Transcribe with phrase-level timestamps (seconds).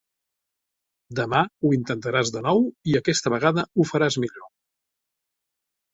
[1.19, 4.51] Demà ho intentaràs de nou i aquesta vegada ho faràs millor.